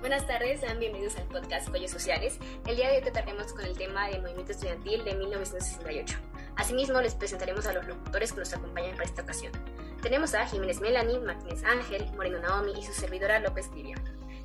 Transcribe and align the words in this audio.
Buenas 0.00 0.26
tardes, 0.26 0.60
sean 0.60 0.78
bienvenidos 0.78 1.14
al 1.16 1.24
podcast 1.24 1.68
Cuellos 1.68 1.90
Sociales. 1.90 2.38
El 2.66 2.76
día 2.76 2.88
de 2.88 2.96
hoy 2.96 3.02
trataremos 3.02 3.52
con 3.52 3.66
el 3.66 3.76
tema 3.76 4.08
del 4.08 4.22
movimiento 4.22 4.52
estudiantil 4.52 5.04
de 5.04 5.14
1968. 5.14 6.16
Asimismo, 6.56 7.02
les 7.02 7.14
presentaremos 7.14 7.66
a 7.66 7.74
los 7.74 7.86
locutores 7.86 8.32
que 8.32 8.38
nos 8.38 8.54
acompañan 8.54 8.92
para 8.92 9.04
esta 9.04 9.20
ocasión. 9.20 9.52
Tenemos 10.00 10.32
a 10.32 10.46
Jiménez 10.46 10.80
Melanie, 10.80 11.20
Martínez 11.20 11.62
Ángel, 11.64 12.10
Moreno 12.16 12.38
Naomi 12.38 12.72
y 12.80 12.82
su 12.82 12.94
servidora 12.94 13.40
López 13.40 13.70
Tibia. 13.72 13.96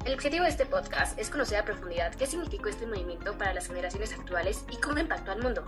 El 0.03 0.13
objetivo 0.13 0.43
de 0.43 0.49
este 0.49 0.65
podcast 0.65 1.17
es 1.17 1.29
conocer 1.29 1.57
a 1.57 1.65
profundidad 1.65 2.13
qué 2.15 2.27
significó 2.27 2.67
este 2.67 2.85
movimiento 2.85 3.37
para 3.37 3.53
las 3.53 3.67
generaciones 3.67 4.11
actuales 4.11 4.65
y 4.69 4.75
cómo 4.81 4.99
impactó 4.99 5.31
al 5.31 5.41
mundo. 5.41 5.63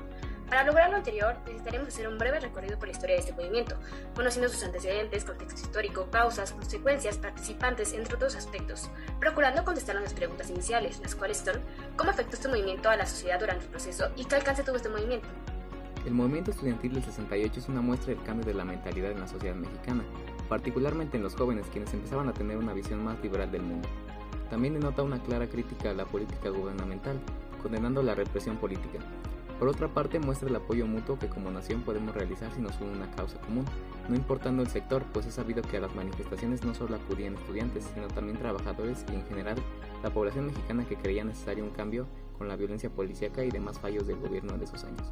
Para 0.49 0.63
lograr 0.63 0.89
lo 0.89 0.95
anterior, 0.95 1.35
necesitaremos 1.45 1.89
hacer 1.89 2.07
un 2.07 2.17
breve 2.17 2.39
recorrido 2.39 2.79
por 2.79 2.87
la 2.87 2.93
historia 2.93 3.15
de 3.15 3.21
este 3.21 3.33
movimiento, 3.33 3.75
conociendo 4.15 4.47
sus 4.47 4.63
antecedentes, 4.63 5.25
contexto 5.25 5.59
histórico, 5.59 6.09
causas, 6.09 6.53
consecuencias, 6.53 7.17
participantes, 7.17 7.91
entre 7.91 8.15
otros 8.15 8.33
aspectos, 8.35 8.89
procurando 9.19 9.65
contestar 9.65 9.95
las 9.95 10.13
preguntas 10.13 10.49
iniciales, 10.49 10.99
las 11.01 11.15
cuales 11.15 11.39
son 11.39 11.61
¿cómo 11.97 12.11
afectó 12.11 12.35
este 12.35 12.47
movimiento 12.47 12.89
a 12.89 12.95
la 12.95 13.05
sociedad 13.05 13.39
durante 13.41 13.65
el 13.65 13.71
proceso 13.71 14.09
y 14.15 14.23
qué 14.23 14.35
alcance 14.35 14.63
tuvo 14.63 14.77
este 14.77 14.87
movimiento? 14.87 15.27
El 16.05 16.13
movimiento 16.13 16.51
estudiantil 16.51 16.93
del 16.93 17.03
68 17.03 17.59
es 17.59 17.67
una 17.67 17.81
muestra 17.81 18.13
del 18.13 18.23
cambio 18.23 18.45
de 18.45 18.53
la 18.53 18.63
mentalidad 18.63 19.11
en 19.11 19.19
la 19.19 19.27
sociedad 19.27 19.55
mexicana, 19.55 20.05
particularmente 20.47 21.17
en 21.17 21.23
los 21.23 21.35
jóvenes 21.35 21.65
quienes 21.73 21.93
empezaban 21.93 22.29
a 22.29 22.33
tener 22.33 22.55
una 22.57 22.71
visión 22.71 23.03
más 23.03 23.19
liberal 23.21 23.51
del 23.51 23.63
mundo. 23.63 23.89
También 24.49 24.75
denota 24.75 25.03
una 25.03 25.21
clara 25.21 25.47
crítica 25.47 25.89
a 25.89 25.93
la 25.93 26.05
política 26.05 26.49
gubernamental, 26.49 27.19
condenando 27.61 28.01
la 28.01 28.15
represión 28.15 28.55
política, 28.55 28.99
por 29.59 29.67
otra 29.67 29.87
parte, 29.87 30.19
muestra 30.19 30.49
el 30.49 30.55
apoyo 30.55 30.85
mutuo 30.85 31.17
que 31.17 31.27
como 31.27 31.49
nación 31.51 31.81
podemos 31.81 32.13
realizar 32.13 32.51
si 32.53 32.61
nos 32.61 32.79
une 32.79 32.91
una 32.91 33.09
causa 33.11 33.39
común, 33.41 33.65
no 34.07 34.15
importando 34.15 34.61
el 34.61 34.69
sector, 34.69 35.03
pues 35.13 35.25
es 35.25 35.33
sabido 35.33 35.61
que 35.61 35.77
a 35.77 35.81
las 35.81 35.95
manifestaciones 35.95 36.63
no 36.63 36.73
solo 36.73 36.95
acudían 36.95 37.35
estudiantes, 37.35 37.89
sino 37.93 38.07
también 38.07 38.37
trabajadores 38.37 39.03
y 39.11 39.15
en 39.15 39.25
general 39.25 39.57
la 40.03 40.09
población 40.11 40.47
mexicana 40.47 40.85
que 40.85 40.95
creía 40.95 41.23
necesario 41.23 41.63
un 41.63 41.71
cambio 41.71 42.07
con 42.37 42.47
la 42.47 42.55
violencia 42.55 42.89
policíaca 42.89 43.43
y 43.43 43.49
demás 43.49 43.79
fallos 43.79 44.05
del 44.07 44.17
gobierno 44.17 44.57
de 44.57 44.65
esos 44.65 44.83
años. 44.83 45.11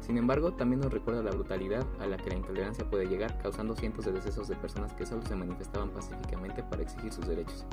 Sin 0.00 0.18
embargo, 0.18 0.52
también 0.52 0.80
nos 0.80 0.92
recuerda 0.92 1.22
la 1.22 1.30
brutalidad 1.30 1.86
a 1.98 2.06
la 2.06 2.18
que 2.18 2.28
la 2.28 2.36
intolerancia 2.36 2.84
puede 2.90 3.06
llegar, 3.06 3.38
causando 3.40 3.74
cientos 3.74 4.04
de 4.04 4.12
decesos 4.12 4.48
de 4.48 4.56
personas 4.56 4.92
que 4.92 5.06
solo 5.06 5.22
se 5.22 5.34
manifestaban 5.34 5.88
pacíficamente 5.90 6.62
para 6.62 6.82
exigir 6.82 7.10
sus 7.10 7.26
derechos. 7.26 7.64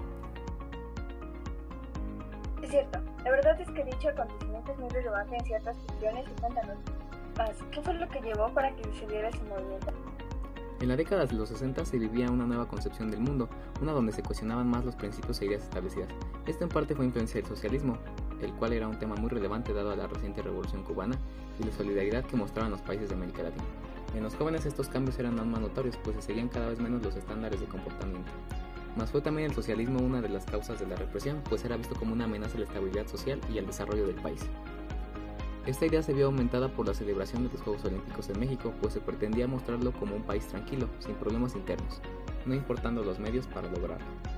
Cierto, 2.71 2.99
la 3.25 3.31
verdad 3.31 3.59
es 3.59 3.69
que 3.69 3.83
dicho 3.83 4.07
acontecimiento 4.07 4.71
es 4.71 4.79
muy 4.79 4.89
relevante 4.91 5.35
en 5.35 5.43
ciertas 5.43 5.75
cuestiones 5.75 6.25
y 6.25 6.39
cuéntanos 6.39 6.77
más, 7.37 7.51
¿qué 7.69 7.81
fue 7.81 7.93
lo 7.95 8.07
que 8.07 8.21
llevó 8.21 8.47
para 8.53 8.73
que 8.73 8.83
se 8.97 9.05
diera 9.07 9.27
ese 9.27 9.43
movimiento? 9.43 9.91
En 10.79 10.87
la 10.87 10.95
década 10.95 11.25
de 11.25 11.33
los 11.33 11.49
60 11.49 11.83
se 11.83 11.99
vivía 11.99 12.31
una 12.31 12.45
nueva 12.45 12.69
concepción 12.69 13.11
del 13.11 13.19
mundo, 13.19 13.49
una 13.81 13.91
donde 13.91 14.13
se 14.13 14.23
cuestionaban 14.23 14.69
más 14.69 14.85
los 14.85 14.95
principios 14.95 15.41
e 15.41 15.47
ideas 15.47 15.63
establecidas. 15.63 16.07
Esto 16.47 16.63
en 16.63 16.69
parte 16.69 16.95
fue 16.95 17.03
influencia 17.03 17.41
del 17.41 17.49
socialismo, 17.49 17.97
el 18.41 18.53
cual 18.53 18.71
era 18.71 18.87
un 18.87 18.97
tema 18.97 19.15
muy 19.15 19.29
relevante 19.29 19.73
dado 19.73 19.91
a 19.91 19.97
la 19.97 20.07
reciente 20.07 20.41
revolución 20.41 20.83
cubana 20.83 21.17
y 21.59 21.65
la 21.65 21.73
solidaridad 21.73 22.23
que 22.23 22.37
mostraban 22.37 22.71
los 22.71 22.81
países 22.81 23.09
de 23.09 23.15
América 23.15 23.43
Latina. 23.43 23.65
En 24.15 24.23
los 24.23 24.33
jóvenes 24.35 24.65
estos 24.65 24.87
cambios 24.87 25.19
eran 25.19 25.37
aún 25.37 25.51
más 25.51 25.59
notorios, 25.59 25.97
pues 25.97 26.15
se 26.15 26.21
seguían 26.21 26.47
cada 26.47 26.69
vez 26.69 26.79
menos 26.79 27.03
los 27.03 27.17
estándares 27.17 27.59
de 27.59 27.67
comportamiento. 27.67 28.31
Mas 28.95 29.11
fue 29.11 29.21
también 29.21 29.49
el 29.49 29.55
socialismo 29.55 29.99
una 29.99 30.21
de 30.21 30.29
las 30.29 30.45
causas 30.45 30.79
de 30.79 30.87
la 30.87 30.95
represión, 30.95 31.41
pues 31.49 31.63
era 31.63 31.77
visto 31.77 31.95
como 31.95 32.13
una 32.13 32.25
amenaza 32.25 32.55
a 32.55 32.59
la 32.59 32.65
estabilidad 32.65 33.07
social 33.07 33.39
y 33.53 33.57
al 33.57 33.65
desarrollo 33.65 34.05
del 34.05 34.15
país. 34.15 34.41
Esta 35.65 35.85
idea 35.85 36.01
se 36.01 36.13
vio 36.13 36.25
aumentada 36.25 36.69
por 36.69 36.87
la 36.87 36.93
celebración 36.93 37.43
de 37.43 37.53
los 37.53 37.61
Juegos 37.61 37.85
Olímpicos 37.85 38.29
en 38.29 38.39
México, 38.39 38.73
pues 38.81 38.93
se 38.93 38.99
pretendía 38.99 39.47
mostrarlo 39.47 39.91
como 39.93 40.15
un 40.15 40.23
país 40.23 40.47
tranquilo, 40.47 40.89
sin 40.99 41.13
problemas 41.15 41.55
internos, 41.55 42.01
no 42.45 42.55
importando 42.55 43.03
los 43.03 43.19
medios 43.19 43.45
para 43.45 43.69
lograrlo. 43.69 44.30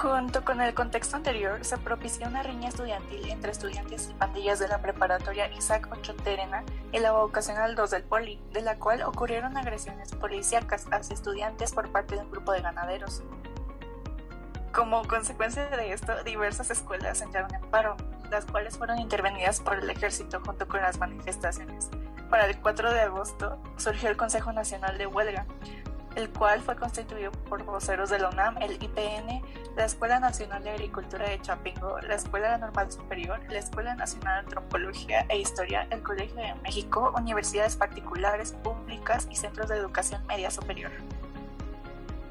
Junto 0.00 0.44
con 0.44 0.60
el 0.60 0.74
contexto 0.74 1.16
anterior, 1.16 1.64
se 1.64 1.76
propició 1.76 2.28
una 2.28 2.44
riña 2.44 2.68
estudiantil 2.68 3.28
entre 3.30 3.50
estudiantes 3.50 4.08
y 4.08 4.14
pandillas 4.14 4.60
de 4.60 4.68
la 4.68 4.80
preparatoria 4.80 5.52
Isaac 5.52 5.88
Ocho 5.90 6.14
Terena 6.14 6.62
y 6.92 7.00
la 7.00 7.10
vocacional 7.10 7.74
2 7.74 7.90
del 7.90 8.04
Poli, 8.04 8.40
de 8.52 8.62
la 8.62 8.78
cual 8.78 9.02
ocurrieron 9.02 9.56
agresiones 9.56 10.14
policíacas 10.14 10.86
hacia 10.92 11.14
estudiantes 11.14 11.72
por 11.72 11.90
parte 11.90 12.14
de 12.14 12.20
un 12.20 12.30
grupo 12.30 12.52
de 12.52 12.60
ganaderos. 12.60 13.24
Como 14.72 15.02
consecuencia 15.08 15.66
de 15.66 15.92
esto, 15.92 16.22
diversas 16.22 16.70
escuelas 16.70 17.20
entraron 17.20 17.52
en 17.52 17.62
paro, 17.62 17.96
las 18.30 18.44
cuales 18.44 18.78
fueron 18.78 19.00
intervenidas 19.00 19.58
por 19.58 19.80
el 19.80 19.90
ejército 19.90 20.40
junto 20.46 20.68
con 20.68 20.80
las 20.80 20.98
manifestaciones. 20.98 21.90
Para 22.30 22.46
el 22.46 22.56
4 22.60 22.92
de 22.92 23.00
agosto 23.00 23.60
surgió 23.76 24.10
el 24.10 24.16
Consejo 24.16 24.52
Nacional 24.52 24.96
de 24.96 25.08
Huelga, 25.08 25.44
el 26.14 26.30
cual 26.30 26.62
fue 26.62 26.76
constituido 26.76 27.32
por 27.32 27.64
voceros 27.64 28.10
de 28.10 28.18
la 28.18 28.28
UNAM, 28.30 28.58
el 28.58 28.82
IPN, 28.82 29.42
la 29.78 29.84
Escuela 29.84 30.18
Nacional 30.18 30.64
de 30.64 30.70
Agricultura 30.70 31.28
de 31.28 31.40
Chapingo, 31.40 32.00
la 32.00 32.16
Escuela 32.16 32.58
Normal 32.58 32.90
Superior, 32.90 33.40
la 33.48 33.60
Escuela 33.60 33.94
Nacional 33.94 34.34
de 34.34 34.40
Antropología 34.40 35.24
e 35.28 35.38
Historia, 35.38 35.86
el 35.90 36.02
Colegio 36.02 36.34
de 36.34 36.52
México, 36.64 37.14
universidades 37.16 37.76
particulares, 37.76 38.56
públicas 38.64 39.28
y 39.30 39.36
centros 39.36 39.68
de 39.68 39.76
educación 39.76 40.26
media 40.26 40.50
superior. 40.50 40.90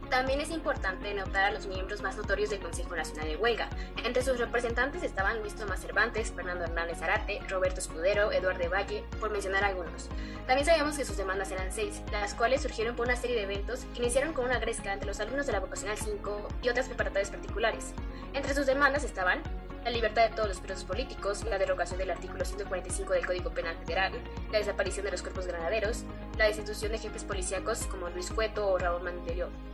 También 0.10 0.40
es 0.40 0.52
importante 0.52 1.14
notar 1.14 1.44
a 1.44 1.52
los 1.52 1.68
miembros 1.68 2.02
más 2.02 2.16
notorios 2.16 2.50
del 2.50 2.62
Consejo 2.62 2.96
Nacional 2.96 3.28
de 3.28 3.36
Huelga. 3.36 3.70
Entre 4.06 4.24
sus 4.24 4.40
representantes 4.40 5.04
estaban 5.04 5.42
Luis 5.42 5.56
Tomás 5.56 5.82
Cervantes, 5.82 6.32
Fernando 6.32 6.64
Hernández 6.64 7.02
Arate, 7.02 7.42
Roberto 7.50 7.82
Escudero, 7.82 8.32
Eduardo 8.32 8.70
Valle, 8.70 9.04
por 9.20 9.32
mencionar 9.32 9.66
algunos. 9.66 10.08
También 10.46 10.66
sabemos 10.66 10.98
que 10.98 11.04
sus 11.04 11.18
demandas 11.18 11.52
eran 11.52 11.74
seis, 11.74 12.02
las 12.12 12.34
cuales 12.34 12.62
surgieron 12.62 12.96
por 12.96 13.06
una 13.06 13.18
serie 13.18 13.36
de 13.36 13.44
eventos 13.44 13.86
que 13.94 14.02
iniciaron 14.02 14.34
con 14.34 14.46
una 14.46 14.60
gresca 14.60 14.94
entre 14.94 15.08
los 15.08 15.20
alumnos 15.20 15.46
de 15.46 15.52
la 15.52 15.60
Vocacional 15.60 15.98
5 15.98 16.48
y 16.62 16.70
otras 16.70 16.88
preparatorias 16.88 17.30
particulares. 17.30 17.94
Entre 18.34 18.54
sus 18.54 18.66
demandas 18.66 19.04
estaban 19.04 19.42
la 19.84 19.90
libertad 19.90 20.30
de 20.30 20.36
todos 20.36 20.50
los 20.50 20.60
presos 20.60 20.84
políticos, 20.84 21.44
la 21.44 21.58
derogación 21.58 21.98
del 21.98 22.12
artículo 22.12 22.44
145 22.44 23.14
del 23.14 23.26
Código 23.26 23.52
Penal 23.52 23.78
Federal, 23.86 24.14
la 24.52 24.60
desaparición 24.60 25.06
de 25.06 25.12
los 25.12 25.22
cuerpos 25.22 25.48
granaderos, 25.48 26.04
la 26.38 26.46
destitución 26.46 26.92
de 26.92 27.00
jefes 27.00 27.24
policíacos 27.24 27.86
como 27.88 28.10
Luis 28.10 28.32
Cueto 28.32 28.68
o 28.68 28.78
Raúl 28.78 29.02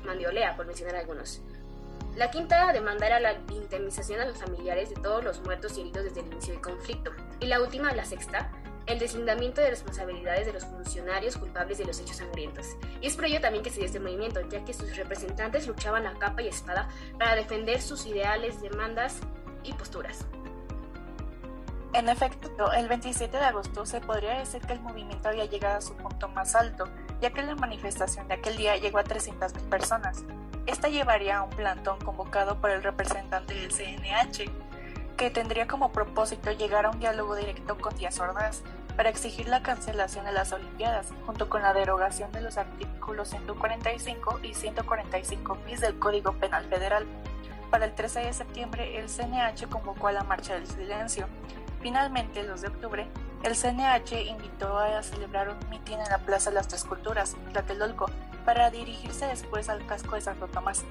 Mandiolea, 0.05 0.55
por 0.55 0.65
mencionar 0.65 0.95
algunos. 0.95 1.41
La 2.15 2.29
quinta 2.29 2.71
demanda 2.71 3.07
era 3.07 3.19
la 3.19 3.33
indemnización 3.51 4.21
a 4.21 4.25
los 4.25 4.37
familiares 4.37 4.89
de 4.89 4.95
todos 4.95 5.23
los 5.23 5.41
muertos 5.41 5.77
y 5.77 5.81
heridos 5.81 6.03
desde 6.03 6.19
el 6.19 6.27
inicio 6.27 6.53
del 6.53 6.61
conflicto. 6.61 7.11
Y 7.39 7.47
la 7.47 7.59
última, 7.59 7.91
la 7.91 8.05
sexta, 8.05 8.51
el 8.85 8.99
deslindamiento 8.99 9.61
de 9.61 9.71
responsabilidades 9.71 10.45
de 10.45 10.53
los 10.53 10.65
funcionarios 10.65 11.37
culpables 11.37 11.79
de 11.79 11.85
los 11.85 11.99
hechos 11.99 12.17
sangrientos. 12.17 12.67
Y 13.01 13.07
es 13.07 13.15
por 13.15 13.25
ello 13.25 13.41
también 13.41 13.63
que 13.63 13.71
se 13.71 13.77
dio 13.77 13.85
este 13.85 13.99
movimiento, 13.99 14.41
ya 14.47 14.63
que 14.63 14.73
sus 14.73 14.95
representantes 14.95 15.67
luchaban 15.67 16.05
a 16.05 16.13
capa 16.19 16.43
y 16.43 16.49
espada 16.49 16.87
para 17.17 17.35
defender 17.35 17.81
sus 17.81 18.05
ideales, 18.05 18.61
demandas 18.61 19.19
y 19.63 19.73
posturas. 19.73 20.25
En 21.93 22.09
efecto, 22.09 22.71
el 22.73 22.87
27 22.87 23.37
de 23.37 23.45
agosto 23.45 23.85
se 23.85 24.01
podría 24.01 24.39
decir 24.39 24.61
que 24.61 24.73
el 24.73 24.81
movimiento 24.81 25.29
había 25.29 25.45
llegado 25.45 25.77
a 25.77 25.81
su 25.81 25.95
punto 25.95 26.27
más 26.27 26.55
alto, 26.55 26.85
ya 27.21 27.31
que 27.31 27.43
la 27.43 27.55
manifestación 27.55 28.27
de 28.27 28.33
aquel 28.33 28.57
día 28.57 28.77
llegó 28.77 28.97
a 28.97 29.03
300.000 29.03 29.69
personas. 29.69 30.23
Esta 30.65 30.87
llevaría 30.87 31.37
a 31.37 31.43
un 31.43 31.51
plantón 31.51 31.99
convocado 31.99 32.59
por 32.59 32.71
el 32.71 32.81
representante 32.81 33.53
del 33.53 33.71
CNH, 33.71 34.49
que 35.17 35.29
tendría 35.29 35.67
como 35.67 35.91
propósito 35.91 36.51
llegar 36.51 36.87
a 36.87 36.89
un 36.89 36.99
diálogo 36.99 37.35
directo 37.35 37.77
con 37.77 37.95
Díaz 37.95 38.19
Ordaz 38.19 38.63
para 38.95 39.09
exigir 39.09 39.47
la 39.47 39.61
cancelación 39.61 40.25
de 40.25 40.31
las 40.31 40.51
Olimpiadas, 40.51 41.09
junto 41.25 41.49
con 41.49 41.61
la 41.61 41.73
derogación 41.73 42.31
de 42.31 42.41
los 42.41 42.57
artículos 42.57 43.29
145 43.29 44.39
y 44.43 44.53
145 44.53 45.57
bis 45.65 45.81
del 45.81 45.99
Código 45.99 46.33
Penal 46.33 46.65
Federal. 46.65 47.05
Para 47.73 47.85
el 47.85 47.95
13 47.95 48.19
de 48.19 48.33
septiembre, 48.33 48.99
el 48.99 49.09
CNH 49.09 49.67
convocó 49.67 50.07
a 50.07 50.11
la 50.11 50.23
Marcha 50.23 50.53
del 50.53 50.67
Silencio. 50.67 51.27
Finalmente, 51.81 52.41
el 52.41 52.47
2 52.47 52.61
de 52.61 52.67
octubre, 52.67 53.07
el 53.41 53.55
CNH 53.55 54.29
invitó 54.29 54.77
a 54.77 55.01
celebrar 55.01 55.49
un 55.49 55.57
mitin 55.71 55.99
en 55.99 56.07
la 56.07 56.19
Plaza 56.19 56.51
de 56.51 56.57
las 56.57 56.67
Tres 56.67 56.83
Culturas, 56.83 57.35
Tlatelolco, 57.51 58.11
para 58.45 58.69
dirigirse 58.69 59.25
después 59.25 59.69
al 59.69 59.83
casco 59.87 60.13
de 60.13 60.21
Santo 60.21 60.47
Tomás. 60.49 60.83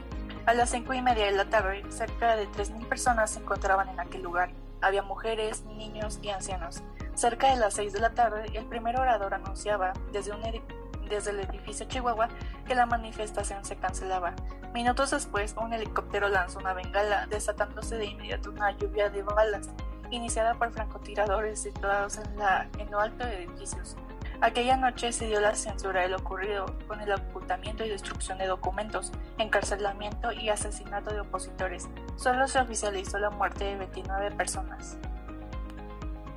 A 0.44 0.54
las 0.54 0.70
cinco 0.70 0.92
y 0.92 1.00
media 1.00 1.26
de 1.26 1.30
la 1.30 1.44
tarde, 1.44 1.84
cerca 1.88 2.34
de 2.34 2.48
3.000 2.48 2.88
personas 2.88 3.30
se 3.30 3.38
encontraban 3.38 3.88
en 3.88 4.00
aquel 4.00 4.22
lugar. 4.22 4.50
Había 4.80 5.04
mujeres, 5.04 5.62
niños 5.66 6.18
y 6.20 6.30
ancianos. 6.30 6.82
Cerca 7.14 7.50
de 7.50 7.60
las 7.60 7.74
6 7.74 7.92
de 7.92 8.00
la 8.00 8.10
tarde, 8.10 8.46
el 8.54 8.64
primer 8.64 8.98
orador 8.98 9.34
anunciaba, 9.34 9.92
desde 10.10 10.32
un 10.32 10.44
edificio 10.44 10.81
desde 11.12 11.30
el 11.30 11.40
edificio 11.40 11.86
Chihuahua 11.86 12.28
que 12.66 12.74
la 12.74 12.86
manifestación 12.86 13.64
se 13.64 13.76
cancelaba. 13.76 14.34
Minutos 14.72 15.10
después, 15.10 15.54
un 15.60 15.72
helicóptero 15.72 16.28
lanzó 16.28 16.58
una 16.58 16.72
bengala, 16.72 17.26
desatándose 17.26 17.96
de 17.96 18.06
inmediato 18.06 18.50
una 18.50 18.70
lluvia 18.72 19.10
de 19.10 19.22
balas, 19.22 19.70
iniciada 20.10 20.54
por 20.54 20.72
francotiradores 20.72 21.60
situados 21.60 22.18
en, 22.18 22.80
en 22.80 22.90
lo 22.90 23.00
alto 23.00 23.26
de 23.26 23.44
edificios. 23.44 23.96
Aquella 24.40 24.76
noche 24.76 25.12
se 25.12 25.26
dio 25.26 25.40
la 25.40 25.54
censura 25.54 26.02
de 26.02 26.08
lo 26.08 26.16
ocurrido, 26.16 26.66
con 26.88 27.00
el 27.00 27.12
ocultamiento 27.12 27.84
y 27.84 27.90
destrucción 27.90 28.38
de 28.38 28.48
documentos, 28.48 29.12
encarcelamiento 29.38 30.32
y 30.32 30.48
asesinato 30.48 31.14
de 31.14 31.20
opositores. 31.20 31.88
Solo 32.16 32.48
se 32.48 32.58
oficializó 32.58 33.18
la 33.18 33.30
muerte 33.30 33.64
de 33.64 33.76
29 33.76 34.32
personas. 34.32 34.98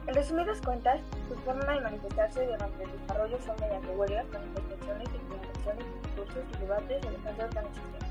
En 0.07 0.13
resumidas 0.13 0.61
cuentas, 0.61 1.01
su 1.27 1.35
forma 1.41 1.73
de 1.73 1.81
manifestarse 1.81 2.45
durante 2.45 2.83
el 2.83 2.91
desarrollo 2.91 3.37
fue 3.39 3.55
mediante 3.59 3.89
huelgas, 3.89 4.25
manifestaciones, 4.31 5.09
implementaciones, 5.15 5.85
discursos 6.03 6.43
y 6.53 6.61
debates 6.61 7.01
de 7.01 7.09
defensa 7.09 7.45
organización. 7.45 8.05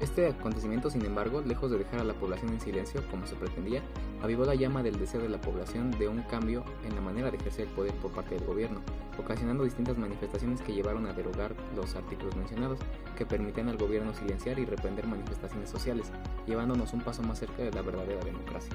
Este 0.00 0.26
acontecimiento, 0.28 0.90
sin 0.90 1.04
embargo, 1.06 1.40
lejos 1.40 1.70
de 1.70 1.78
dejar 1.78 2.00
a 2.00 2.04
la 2.04 2.12
población 2.12 2.52
en 2.52 2.60
silencio, 2.60 3.02
como 3.10 3.26
se 3.26 3.36
pretendía, 3.36 3.82
avivó 4.22 4.44
la 4.44 4.54
llama 4.54 4.82
del 4.82 4.98
deseo 4.98 5.22
de 5.22 5.30
la 5.30 5.40
población 5.40 5.90
de 5.92 6.08
un 6.08 6.22
cambio 6.22 6.62
en 6.84 6.94
la 6.94 7.00
manera 7.00 7.30
de 7.30 7.38
ejercer 7.38 7.66
el 7.66 7.74
poder 7.74 7.94
por 7.94 8.12
parte 8.12 8.34
del 8.34 8.44
gobierno, 8.44 8.80
ocasionando 9.18 9.64
distintas 9.64 9.96
manifestaciones 9.96 10.60
que 10.60 10.74
llevaron 10.74 11.06
a 11.06 11.14
derogar 11.14 11.54
los 11.74 11.96
artículos 11.96 12.36
mencionados, 12.36 12.78
que 13.16 13.24
permitían 13.24 13.70
al 13.70 13.78
gobierno 13.78 14.14
silenciar 14.14 14.58
y 14.58 14.66
reprender 14.66 15.06
manifestaciones 15.06 15.70
sociales, 15.70 16.12
llevándonos 16.46 16.92
un 16.92 17.00
paso 17.00 17.22
más 17.22 17.38
cerca 17.38 17.62
de 17.62 17.72
la 17.72 17.80
verdadera 17.80 18.22
democracia. 18.24 18.74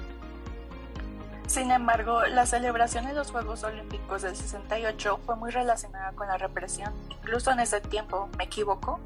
Sin 1.46 1.70
embargo, 1.70 2.24
la 2.26 2.46
celebración 2.46 3.06
de 3.06 3.12
los 3.12 3.30
Juegos 3.30 3.64
Olímpicos 3.64 4.22
del 4.22 4.34
68 4.34 5.20
fue 5.24 5.36
muy 5.36 5.50
relacionada 5.50 6.12
con 6.12 6.26
la 6.26 6.38
represión, 6.38 6.92
incluso 7.10 7.50
en 7.52 7.60
ese 7.60 7.80
tiempo, 7.80 8.28
¿me 8.38 8.44
equivoco? 8.44 8.98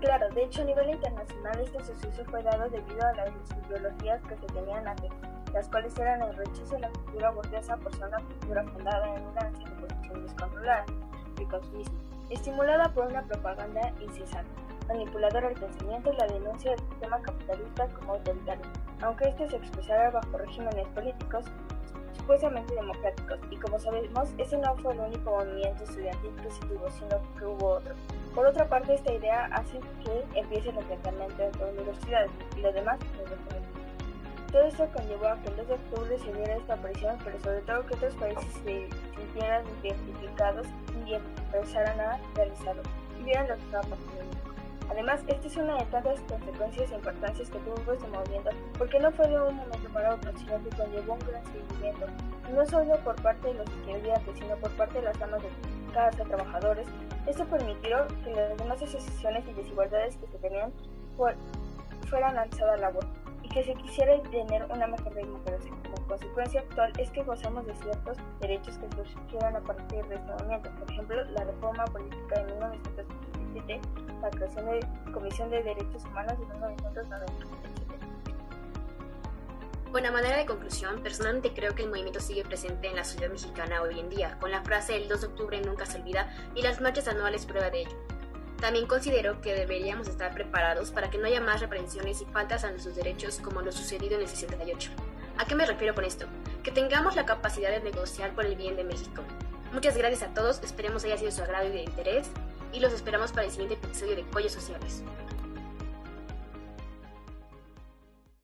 Claro, 0.00 0.30
de 0.30 0.44
hecho 0.44 0.62
a 0.62 0.64
nivel 0.64 0.90
internacional 0.90 1.60
este 1.60 1.84
suceso 1.84 2.24
fue 2.30 2.42
dado 2.42 2.70
debido 2.70 3.06
a 3.06 3.12
las 3.12 3.30
ideologías 3.66 4.22
que 4.22 4.36
se 4.36 4.46
tenían 4.46 4.88
antes, 4.88 5.10
las 5.52 5.68
cuales 5.68 5.96
eran 5.98 6.22
el 6.22 6.34
rechazo 6.36 6.74
de 6.74 6.80
la 6.80 6.88
cultura 6.88 7.30
burguesa 7.32 7.76
por 7.76 7.94
ser 7.94 8.08
una 8.08 8.20
cultura 8.20 8.64
fundada 8.64 9.14
en 9.14 9.26
una 9.26 9.50
posición 9.78 10.22
descontrolada, 10.22 10.84
el 11.36 11.84
estimulada 12.30 12.88
por 12.94 13.06
una 13.08 13.22
propaganda 13.22 13.92
incesante, 14.00 14.50
manipuladora 14.92 15.48
del 15.48 15.58
pensamiento 15.58 16.12
y 16.12 16.16
la 16.16 16.26
denuncia 16.26 16.70
del 16.72 16.80
sistema 16.80 17.20
capitalista 17.22 17.88
como 17.88 18.14
autoritario, 18.14 18.66
aunque 19.02 19.28
este 19.28 19.48
se 19.48 19.56
expresara 19.56 20.10
bajo 20.10 20.36
regímenes 20.36 20.86
políticos 20.88 21.44
supuestamente 22.16 22.74
democráticos, 22.74 23.38
y 23.50 23.56
como 23.56 23.78
sabemos, 23.78 24.28
ese 24.38 24.58
no 24.58 24.76
fue 24.76 24.92
el 24.92 25.00
único 25.00 25.30
movimiento 25.30 25.84
estudiantil 25.84 26.30
tuvo, 26.68 26.90
sino 26.90 27.20
que 27.38 27.44
hubo 27.44 27.66
otro. 27.74 27.94
Por 28.34 28.46
otra 28.46 28.68
parte, 28.68 28.94
esta 28.94 29.12
idea 29.12 29.46
hace 29.46 29.80
que 30.04 30.38
empiece 30.38 30.70
el 30.70 30.78
enfrentamiento 30.78 31.42
entre 31.42 31.72
universidades 31.72 32.30
y 32.56 32.60
lo 32.60 32.72
demás 32.72 32.98
no 33.00 34.52
Todo 34.52 34.62
esto 34.62 34.88
conllevó 34.94 35.28
a 35.28 35.36
que 35.42 35.48
el 35.48 35.56
2 35.56 35.68
de 35.68 35.74
octubre 35.74 36.18
se 36.18 36.32
diera 36.32 36.56
esta 36.56 36.76
presión, 36.76 37.18
pero 37.24 37.40
sobre 37.40 37.60
todo 37.62 37.86
que 37.86 37.94
otros 37.94 38.14
países 38.14 38.52
se 38.64 38.88
sintieran 39.16 39.64
identificados 39.82 40.66
y 41.06 41.14
empezaran 41.14 42.00
a 42.00 42.20
realizarlo 42.34 42.82
y 43.18 43.24
vieran 43.24 43.48
lo 43.48 43.54
que 43.56 43.62
estaba 43.62 43.82
pasando. 43.82 44.49
Además, 44.90 45.22
esta 45.28 45.46
es 45.46 45.56
una 45.56 45.76
de 45.76 45.84
tantas 45.84 46.20
consecuencias 46.22 46.90
e 46.90 46.94
importancias 46.94 47.48
que 47.48 47.58
tuvo 47.60 47.92
este 47.92 48.08
movimiento, 48.08 48.50
porque 48.76 48.98
no 48.98 49.12
fue 49.12 49.28
de 49.28 49.40
un 49.40 49.56
momento 49.56 49.88
para 49.92 50.14
otro, 50.14 50.32
sino 50.36 50.62
que 50.64 50.70
conllevó 50.76 51.12
un 51.14 51.20
gran 51.20 51.44
seguimiento, 51.46 52.06
no 52.52 52.66
solo 52.66 52.96
por 53.04 53.14
parte 53.22 53.48
de 53.48 53.54
los 53.54 53.70
estudiantes, 53.70 54.36
sino 54.36 54.56
por 54.56 54.70
parte 54.72 54.98
de 54.98 55.04
las 55.04 55.18
damas 55.18 55.42
de 55.42 55.48
casa, 55.94 56.24
trabajadores, 56.24 56.88
esto 57.26 57.44
permitió 57.46 58.06
que 58.24 58.32
las 58.32 58.56
demás 58.56 58.82
asociaciones 58.82 59.46
y 59.48 59.52
desigualdades 59.52 60.16
que 60.16 60.26
se 60.26 60.38
tenían 60.38 60.72
fueran 62.08 62.36
alzadas 62.36 62.78
a 62.78 62.80
la 62.80 62.90
voz 62.90 63.06
y 63.42 63.48
que 63.48 63.62
se 63.62 63.74
quisiera 63.74 64.20
tener 64.22 64.64
una 64.64 64.86
mejor 64.86 65.14
democracia. 65.14 65.70
Como 65.84 66.08
consecuencia 66.08 66.60
actual 66.60 66.92
es 66.98 67.10
que 67.10 67.22
gozamos 67.22 67.64
de 67.66 67.74
ciertos 67.76 68.16
derechos 68.40 68.78
que 68.78 69.04
surgieron 69.04 69.54
a 69.54 69.60
partir 69.60 70.04
de 70.06 70.16
este 70.16 70.32
momento, 70.42 70.70
por 70.78 70.90
ejemplo, 70.90 71.24
la 71.24 71.44
reforma 71.44 71.84
política 71.84 72.42
de 72.42 72.52
1977, 73.50 73.80
la 74.22 74.30
creación 74.30 74.66
de 74.66 75.12
Comisión 75.12 75.50
de 75.50 75.62
Derechos 75.62 76.04
Humanos 76.04 76.38
de 76.38 76.46
1990. 76.46 77.60
Bueno, 79.90 80.12
manera 80.12 80.36
de 80.36 80.46
conclusión, 80.46 81.02
personalmente 81.02 81.52
creo 81.52 81.74
que 81.74 81.82
el 81.82 81.88
movimiento 81.88 82.20
sigue 82.20 82.44
presente 82.44 82.86
en 82.86 82.94
la 82.94 83.02
sociedad 83.02 83.32
mexicana 83.32 83.82
hoy 83.82 83.98
en 83.98 84.08
día, 84.08 84.38
con 84.38 84.52
la 84.52 84.62
frase 84.62 84.96
el 84.96 85.08
2 85.08 85.20
de 85.20 85.26
octubre 85.26 85.60
nunca 85.62 85.84
se 85.84 85.98
olvida 85.98 86.32
y 86.54 86.62
las 86.62 86.80
marchas 86.80 87.08
anuales 87.08 87.44
prueba 87.44 87.70
de 87.70 87.80
ello. 87.80 87.96
También 88.60 88.86
considero 88.86 89.40
que 89.40 89.54
deberíamos 89.54 90.06
estar 90.06 90.32
preparados 90.32 90.92
para 90.92 91.10
que 91.10 91.18
no 91.18 91.26
haya 91.26 91.40
más 91.40 91.60
reprensiones 91.60 92.20
y 92.20 92.26
faltas 92.26 92.62
a 92.62 92.70
nuestros 92.70 92.94
derechos 92.94 93.40
como 93.40 93.62
lo 93.62 93.72
sucedido 93.72 94.14
en 94.14 94.20
el 94.20 94.28
68. 94.28 94.92
¿A 95.38 95.46
qué 95.46 95.54
me 95.56 95.66
refiero 95.66 95.94
con 95.94 96.04
esto? 96.04 96.26
Que 96.62 96.70
tengamos 96.70 97.16
la 97.16 97.26
capacidad 97.26 97.70
de 97.70 97.80
negociar 97.80 98.32
por 98.32 98.44
el 98.44 98.54
bien 98.54 98.76
de 98.76 98.84
México. 98.84 99.22
Muchas 99.72 99.96
gracias 99.96 100.22
a 100.22 100.34
todos, 100.34 100.62
esperemos 100.62 101.04
haya 101.04 101.16
sido 101.16 101.32
su 101.32 101.42
agrado 101.42 101.66
y 101.66 101.72
de 101.72 101.82
interés 101.82 102.30
y 102.72 102.80
los 102.80 102.92
esperamos 102.92 103.32
para 103.32 103.46
el 103.46 103.50
siguiente 103.50 103.74
episodio 103.74 104.16
de 104.16 104.22
Collos 104.24 104.52
Sociales. 104.52 105.02